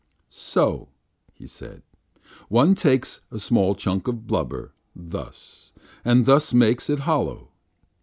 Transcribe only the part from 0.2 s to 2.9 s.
"So," he said, "one